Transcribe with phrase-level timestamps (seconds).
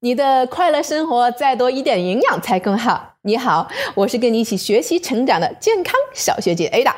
[0.00, 3.14] 你的快乐生活再多一点营养才更好。
[3.22, 6.92] 你好，我是跟你一起学习成长的健康小学姐 Ada。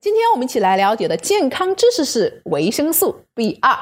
[0.00, 3.78] 今天我们一起来了解的健康知识是维生素 B 二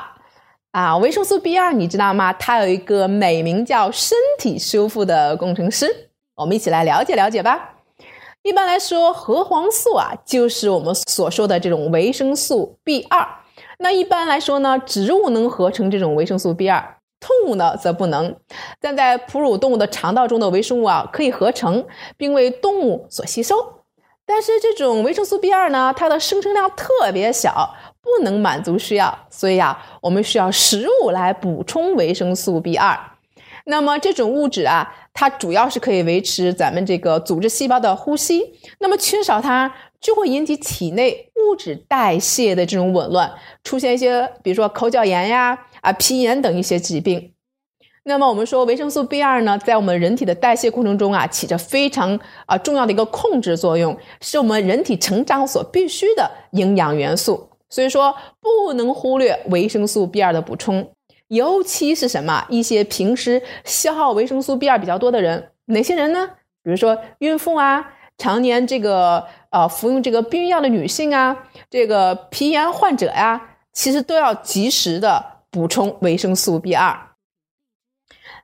[0.73, 0.99] 啊。
[0.99, 2.31] 维生素 B 二你知道吗？
[2.35, 6.11] 它有一个美名叫身体修复的工程师。
[6.37, 7.77] 我们一起来了解了解吧。
[8.43, 13.27] 一般来说，核黄素啊，就是我们所说的这种维生素 B 二。
[13.79, 16.97] 那一般来说呢，植物能合成这种维生素 B 二。
[17.21, 18.37] 动物呢则不能。
[18.81, 21.87] 但在哺乳动物的肠道中的微生物啊，可以合成
[22.17, 23.55] 并为动物所吸收。
[24.25, 29.27] 但是这种维生素 B 二呢，它的生成量特别小，不能满足需要。
[29.31, 32.99] 所以啊，我们需要食物来补充维生素 B 二。
[33.65, 38.43] 那么这种物质啊，它主要是可以维持咱们这个组织细胞的呼吸。
[38.81, 43.33] 那么缺少它，就会引起体内物质代谢的这种紊乱，
[43.65, 45.59] 出现一些比如说口角炎呀。
[45.81, 47.33] 啊，皮炎等一些疾病。
[48.05, 57.51] 那么我们说维生素 B 二呢，在我们人体的代谢过程中啊，起着非常啊重要的一个控制作用，是我们人体成长所必须的营养元素。
[57.69, 60.91] 所以说，不能忽略维生素 B 二的补充，
[61.27, 66.31] 尤其是什么一些平时消耗维生素 B 二比较多的人，哪些人呢？
[66.63, 71.37] 比如说孕妇啊，常年这个呃服用这个避孕药的女性啊，
[71.69, 75.38] 这个皮炎患者呀，其实都要及时的。
[75.51, 76.99] 补充维生素 B 二。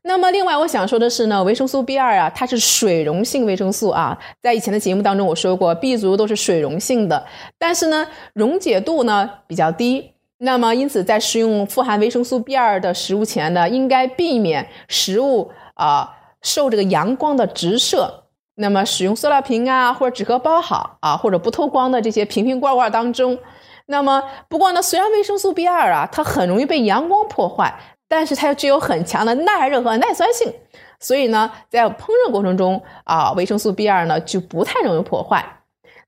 [0.07, 4.19] 那么，另外我想说的是呢，维生素 B 二啊，它是水溶性维生素啊。
[4.43, 7.27] 在以前的节目当中我说过，B 族都是水溶性的，
[7.59, 10.13] 但是呢，溶解度呢比较低。
[10.37, 18.25] 那么，因此在食用富含维生素 B 二的食物前呢，应该避免食物啊受这个阳光的直射。
[18.57, 23.39] 那么，使用塑料瓶啊，或者纸盒包好啊，或者不透光的这些瓶瓶罐罐当中。
[23.87, 27.75] 那么，不过呢，虽然维生素 B 二啊，它很容易被阳光破坏，
[28.09, 30.53] 但是它又具有很强的耐热和耐酸性，
[30.99, 35.45] 所以呢，在烹饪过程中啊，维生素 B 二呢就不太容易破坏。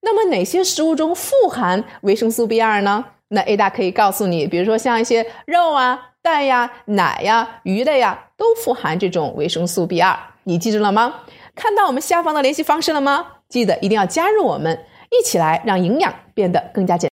[0.01, 3.05] 那么，哪些食物中富含维生素 B 二呢？
[3.29, 10.17] 那 A 大可以告诉你，比如说像一些肉啊、蛋呀、奶呀、鱼类呀，都富含这种维生素 B 二。
[10.45, 11.13] 你记住了吗？
[11.57, 13.27] 看到我们下方的联系方式了吗？
[13.49, 14.79] 记得一定要加入我们，
[15.11, 17.05] 一起来让营养变得更加简。